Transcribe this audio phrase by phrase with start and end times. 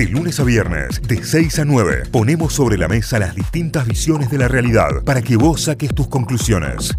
[0.00, 4.30] De lunes a viernes, de 6 a 9, ponemos sobre la mesa las distintas visiones
[4.30, 6.96] de la realidad para que vos saques tus conclusiones.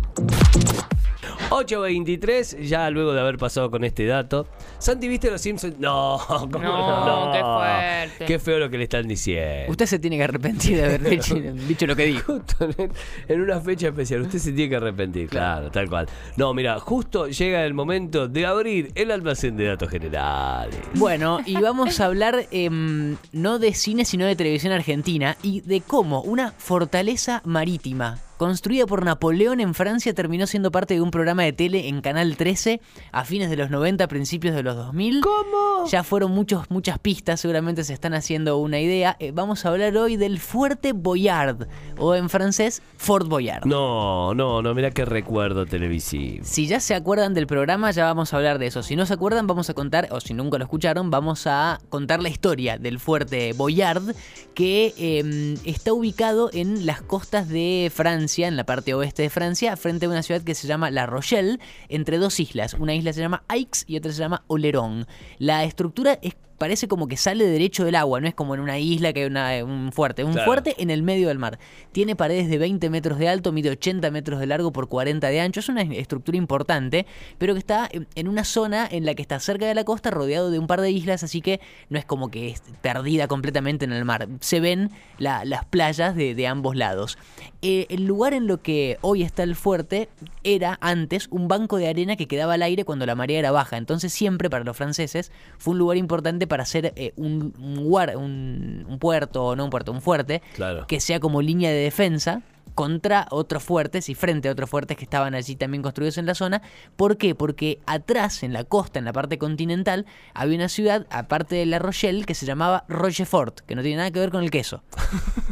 [1.52, 4.48] 8.23, ya luego de haber pasado con este dato.
[4.79, 5.78] Santi, ¿viste los Simpsons?
[5.79, 8.26] No, ¿cómo No, qué fuerte.
[8.26, 9.70] Qué feo lo que le están diciendo.
[9.70, 12.34] Usted se tiene que arrepentir de haber dicho, dicho lo que dijo.
[12.34, 12.92] Justo en,
[13.28, 16.08] en una fecha especial, usted se tiene que arrepentir, claro, tal cual.
[16.38, 20.80] No, mira, justo llega el momento de abrir el almacén de datos generales.
[20.95, 25.81] Bueno, y vamos a hablar em, no de cine, sino de televisión argentina y de
[25.81, 31.44] cómo una fortaleza marítima construida por Napoleón en Francia terminó siendo parte de un programa
[31.44, 32.81] de tele en Canal 13
[33.12, 35.22] a fines de los 90, principios de los 2000.
[35.22, 35.86] ¿Cómo?
[35.88, 39.16] Ya fueron muchos, muchas pistas, seguramente se están haciendo una idea.
[39.20, 41.67] Eh, vamos a hablar hoy del Fuerte Boyard,
[42.00, 43.67] o en francés, Fort Boyard.
[43.67, 46.44] No, no, no, mira qué recuerdo televisivo.
[46.44, 48.81] Si ya se acuerdan del programa, ya vamos a hablar de eso.
[48.81, 52.23] Si no se acuerdan, vamos a contar, o si nunca lo escucharon, vamos a contar
[52.23, 54.16] la historia del fuerte Boyard,
[54.55, 59.75] que eh, está ubicado en las costas de Francia, en la parte oeste de Francia,
[59.75, 62.73] frente a una ciudad que se llama La Rochelle, entre dos islas.
[62.73, 65.07] Una isla se llama Aix y otra se llama Olerón.
[65.37, 68.78] La estructura es parece como que sale derecho del agua, no es como en una
[68.78, 70.45] isla que hay una- un fuerte, un Claro.
[70.45, 71.58] fuerte en el medio del mar.
[71.92, 75.42] Tiene paredes de 20 metros de alto, mide 80 metros de largo por 40 de
[75.42, 77.08] ancho, es una estructura importante,
[77.39, 80.52] pero que está en- una zona en la que está cerca de la costa, rodeado
[80.52, 83.94] de un par de islas, así que no es como que es perdida completamente en
[83.94, 84.28] el mar.
[84.39, 87.17] Se ven la- las playas de, de ambos lados.
[87.64, 90.09] Eh, el lugar en lo que hoy está el fuerte
[90.44, 93.78] era antes un banco de arena que quedaba al aire cuando la marea era baja.
[93.78, 98.85] Entonces siempre para los franceses fue un lugar importante para hacer eh, un, un, un-
[98.88, 100.85] un puerto, no un puerto, un fuerte, Claro.
[100.85, 102.41] que sea como línea de defensa
[102.75, 106.36] contra otros fuertes y frente a otros fuertes que estaban allí también construidos en la
[106.36, 106.61] zona.
[106.95, 107.36] ¿Por qué?
[107.36, 111.80] Porque atrás, en la costa, en la parte continental, había una ciudad, aparte de La
[111.80, 114.83] Rochelle, que se llamaba Rochefort, que no tiene nada que ver con el queso.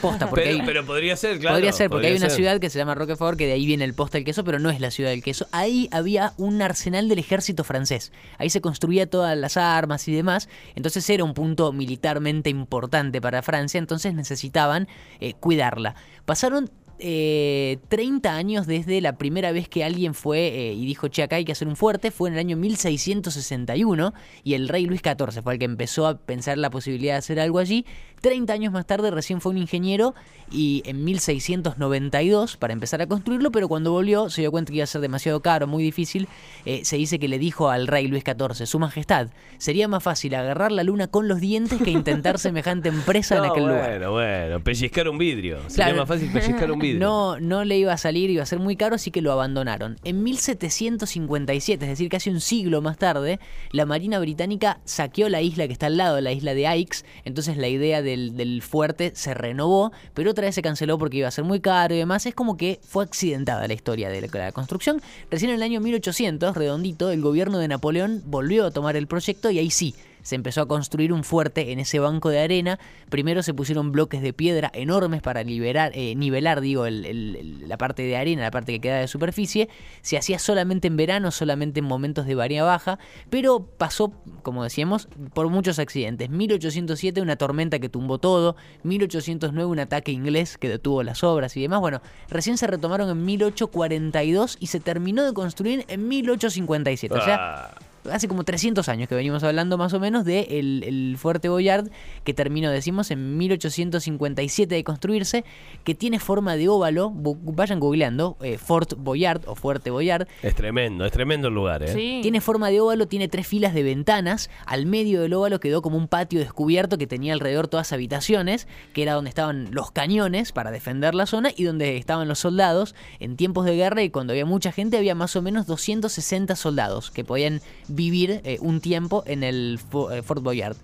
[0.00, 1.56] Posta, porque Pero, hay- pero podría ser, claro.
[1.56, 2.36] Podría ser, porque podría hay una ser.
[2.36, 4.70] ciudad que se llama Roquefort, que de ahí viene el posta del queso, pero no
[4.70, 5.46] es la ciudad del queso.
[5.52, 8.10] Ahí había un arsenal del ejército francés.
[8.38, 10.48] Ahí se construía todas las armas y demás.
[10.74, 14.88] Entonces era un punto militarmente importante para Francia, entonces necesitaban
[15.20, 15.94] eh, cuidarla.
[16.30, 16.70] Pasaron
[17.00, 21.36] eh, 30 años desde la primera vez que alguien fue eh, y dijo, che, acá
[21.36, 24.12] hay que hacer un fuerte, fue en el año 1661
[24.44, 27.40] y el rey Luis XIV fue el que empezó a pensar la posibilidad de hacer
[27.40, 27.86] algo allí.
[28.20, 30.14] 30 años más tarde recién fue un ingeniero
[30.50, 34.84] y en 1692 para empezar a construirlo, pero cuando volvió se dio cuenta que iba
[34.84, 36.28] a ser demasiado caro, muy difícil.
[36.66, 40.34] Eh, se dice que le dijo al rey Luis XIV, Su Majestad, sería más fácil
[40.34, 44.10] agarrar la luna con los dientes que intentar semejante empresa en aquel bueno, lugar.
[44.10, 45.58] bueno, pellizcar un vidrio.
[45.68, 46.89] Sería más fácil pellizcar un vidrio.
[46.98, 49.96] No, no le iba a salir, iba a ser muy caro, así que lo abandonaron.
[50.04, 53.38] En 1757, es decir, casi un siglo más tarde,
[53.70, 57.56] la Marina Británica saqueó la isla que está al lado, la isla de Aix, entonces
[57.56, 61.32] la idea del, del fuerte se renovó, pero otra vez se canceló porque iba a
[61.32, 62.26] ser muy caro y demás.
[62.26, 65.00] Es como que fue accidentada la historia de la, la construcción.
[65.30, 69.50] Recién en el año 1800, redondito, el gobierno de Napoleón volvió a tomar el proyecto
[69.50, 72.78] y ahí sí, se empezó a construir un fuerte en ese banco de arena.
[73.08, 78.02] Primero se pusieron bloques de piedra enormes para liberar, eh, nivelar, digo, el- la parte
[78.02, 79.68] de arena, la parte que queda de superficie.
[80.02, 82.98] Se hacía solamente en verano, solamente en momentos de varía baja,
[83.30, 86.30] pero pasó, como decíamos, por muchos accidentes.
[86.30, 91.62] 1807 una tormenta que tumbó todo, 1809 un ataque inglés que detuvo las obras y
[91.62, 91.80] demás.
[91.80, 97.14] Bueno, recién se retomaron en 1842 y se terminó de construir en 1857.
[97.14, 97.74] O sea, Ah,
[98.10, 101.90] hace como 300 años que venimos hablando más o menos de el, el Fuerte Boyard,
[102.24, 105.44] que terminó, decimos, en 1857 de construirse,
[105.84, 111.04] que tiene forma de óvalo, vayan googleando, eh, Fort Boyard o Fuerte Boyard, es tremendo,
[111.04, 111.92] es tremendo el lugar, ¿eh?
[111.92, 112.20] Sí.
[112.22, 114.50] tiene forma de óvalo, tiene tres filas de ventanas.
[114.66, 119.02] Al medio del óvalo quedó como un patio descubierto que tenía alrededor todas habitaciones, que
[119.02, 122.94] era donde estaban los cañones para defender la zona y donde estaban los soldados.
[123.18, 127.10] En tiempos de guerra y cuando había mucha gente, había más o menos 260 soldados
[127.10, 127.60] que podían
[128.00, 129.78] vivir eh, un tiempo en el
[130.10, 130.76] eh, Fort Boyard.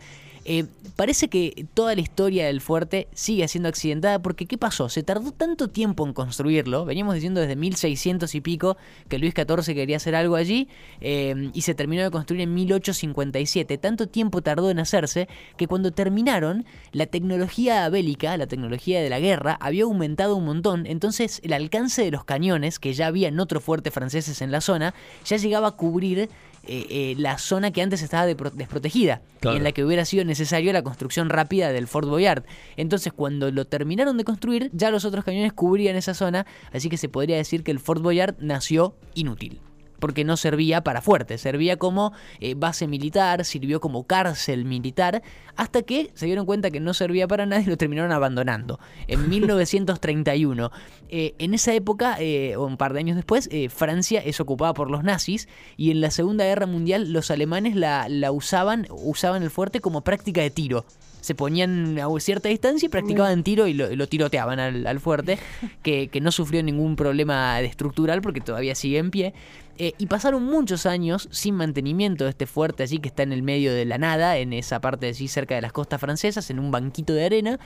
[0.49, 4.89] Eh, parece que toda la historia del fuerte sigue siendo accidentada porque ¿qué pasó?
[4.89, 8.77] Se tardó tanto tiempo en construirlo, veníamos diciendo desde 1600 y pico
[9.09, 10.69] que Luis XIV quería hacer algo allí
[11.01, 13.77] y se terminó de construir en 1857.
[13.79, 15.27] Tanto tiempo tardó en hacerse
[15.57, 20.87] que cuando terminaron la tecnología bélica, la tecnología de la guerra, había aumentado un montón,
[20.87, 24.61] entonces el alcance de los cañones que ya había en otros fuertes franceses en la
[24.61, 24.95] zona
[25.25, 26.29] ya llegaba a cubrir
[26.69, 29.57] eh, eh, la zona que antes estaba desprotegida Claro.
[29.57, 32.45] y en la que hubiera sido necesario la construcción rápida del Fort Boyard.
[32.77, 36.97] Entonces, cuando lo terminaron de construir, ya los otros cañones cubrían esa zona, así que
[36.97, 39.61] se podría decir que el Fort Boyard nació inútil.
[39.99, 45.23] Porque no servía para fuerte, servía como eh, base militar, sirvió como cárcel militar,
[45.57, 48.79] hasta que se dieron cuenta que no servía para nada y lo terminaron abandonando.
[49.09, 50.71] En 1931.
[51.09, 54.91] Eh, en esa época, eh, o un par de años después, Francia es ocupada por
[54.91, 59.51] los nazis y en la Segunda Guerra Mundial los alemanes la, la usaban, usaban el
[59.51, 60.85] fuerte como práctica de tiro
[61.27, 65.41] se ponían a cierta distancia y practicaban tiro y lo, tiroteaban al, fuerte,
[65.83, 69.35] que, no sufrió ningún problema estructural porque todavía sigue en pie.
[69.79, 73.43] Eh, y pasaron muchos años sin mantenimiento de este fuerte allí que está en el
[73.43, 76.59] medio de la nada, en esa parte de allí cerca de las costas francesas, en
[76.59, 77.61] un banquito de arena.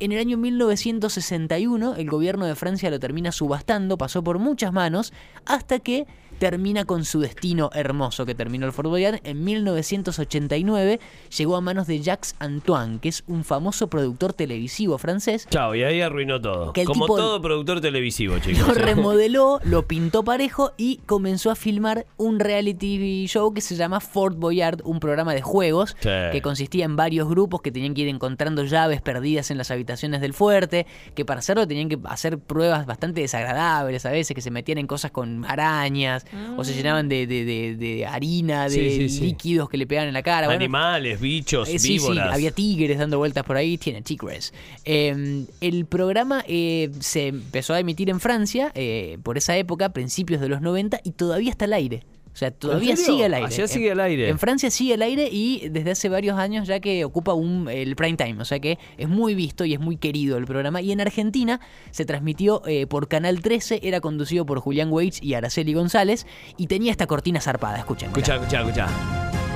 [0.00, 5.12] En el año 1961 el gobierno de Francia lo termina subastando, pasó por muchas manos,
[5.46, 6.06] hasta que
[6.42, 9.20] termina con su destino hermoso que terminó el Fort Boyard.
[9.22, 10.98] En 1989
[11.38, 15.46] llegó a manos de Jacques Antoine, que es un famoso productor televisivo francés.
[15.50, 16.72] Chao, y ahí arruinó todo.
[16.84, 18.66] Como todo productor televisivo, chicos.
[18.66, 24.00] Lo remodeló, lo pintó parejo y comenzó a filmar un reality show que se llama
[24.00, 28.08] Fort Boyard, un programa de juegos que consistía en varios grupos que tenían que ir
[28.08, 32.84] encontrando llaves perdidas en las habitaciones del fuerte, que para hacerlo tenían que hacer pruebas
[32.84, 37.26] bastante desagradables a veces, que se metían en cosas con arañas, o se llenaban de,
[37.26, 40.50] de, harina, de líquidos que le pegaban en la cara.
[40.50, 42.32] Animales, bichos, eh, víboras.
[42.32, 44.52] había tigres dando vueltas por ahí, tiene tigres.
[44.84, 50.40] Em, el programa eh, se empezó a emitir en Francia eh, por esa época, principios
[50.40, 52.04] de los 90, y todavía está al aire.
[52.32, 53.68] O sea, todavía sigue al aire.
[53.68, 54.28] sigue al aire.
[54.28, 57.94] En, Francia sigue al aire y desde hace varios años ya que ocupa un, el
[57.94, 58.40] prime time.
[58.40, 60.80] O sea que es muy visto y es muy querido el programa.
[60.80, 65.34] Y en Argentina se transmitió eh, por Canal 13, era conducido por Julián Weitz y
[65.34, 66.26] Araceli González
[66.56, 67.78] y tenía esta cortina zarpada.
[67.78, 68.08] Escuchen.
[68.08, 68.88] Escucha, escucha, escucha.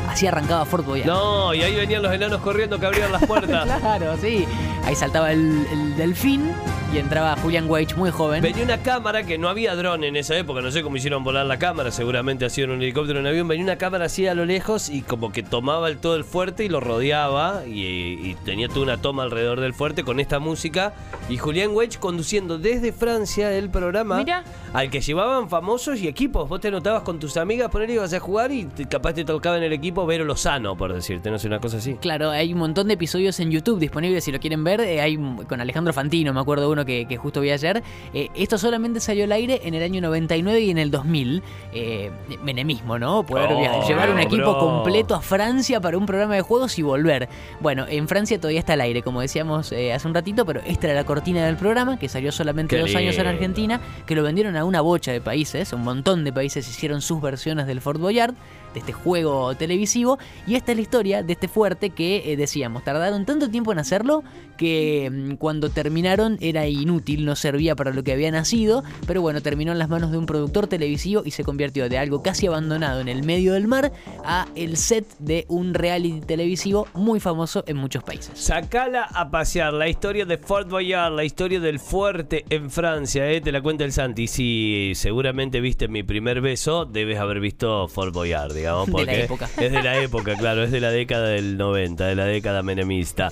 [0.08, 1.06] Así arrancaba Fort Boyard.
[1.06, 3.66] No, y ahí venían los enanos corriendo que abrían las puertas.
[3.80, 4.44] claro, sí.
[4.84, 6.52] Ahí saltaba el, el delfín
[6.92, 8.42] y entraba Julian Weich muy joven.
[8.42, 11.46] Venía una cámara que no había dron en esa época, no sé cómo hicieron volar
[11.46, 13.48] la cámara, seguramente ha sido un helicóptero en avión.
[13.48, 16.64] Venía una cámara así a lo lejos y como que tomaba el, todo el fuerte
[16.64, 20.94] y lo rodeaba y, tenía toda una toma alrededor del fuerte con esta música.
[21.28, 24.24] Y Julian Weich conduciendo desde Francia el programa
[24.72, 26.48] al que llevaban famosos y equipos.
[26.48, 29.64] Vos te anotabas con tus amigas, poner ibas a jugar y capaz te tocaba en
[29.64, 31.94] el equipo Vero Lozano, por decirte, no sé, una cosa así.
[31.94, 34.80] Claro, hay un montón de episodios en YouTube disponibles si lo quieren ver.
[34.80, 35.16] Eh, hay
[35.48, 37.82] con Alejandro Fantino, me acuerdo uno que, justo vi ayer.
[38.12, 41.42] Eh, esto solamente salió al aire en el año 99 y en el 2000.
[41.72, 42.10] Eh,
[42.42, 43.24] menemismo, ¿no?
[43.24, 47.28] Poder oh, llevar un equipo completo a Francia para un programa de juegos y volver.
[47.60, 50.86] Bueno, en Francia todavía está al aire, como decíamos eh, hace un ratito, pero esta
[50.88, 54.56] era la cortina del programa, que salió solamente dos años en Argentina, que lo vendieron
[54.56, 58.34] a una bocha de países, un montón de países hicieron sus versiones del Fort Boyard
[58.76, 60.18] de este juego televisivo.
[60.46, 63.78] Y esta es la historia de este fuerte que eh, decíamos, tardaron tanto tiempo en
[63.78, 64.22] hacerlo
[64.58, 69.40] que mm, cuando terminaron era inútil, no servía para lo que había nacido, pero bueno,
[69.40, 73.00] terminó en las manos de un productor televisivo y se convirtió de algo casi abandonado
[73.00, 73.92] en el medio del mar
[74.24, 78.38] a el set de un reality televisivo muy famoso en muchos países.
[78.38, 83.40] Sacala a pasear, la historia de Fort Boyard, la historia del fuerte en Francia, ¿eh?
[83.40, 84.26] te la cuenta el Santi.
[84.26, 88.52] Si seguramente viste mi primer beso, debes haber visto Fort Boyard,
[88.90, 89.28] porque
[89.58, 93.28] es de la época, claro, es de la década del 90, de la década menemista.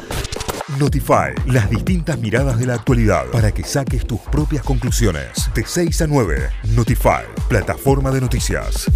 [0.79, 5.51] Notify, las distintas miradas de la actualidad para que saques tus propias conclusiones.
[5.55, 8.91] De 6 a 9, Notify, plataforma de noticias.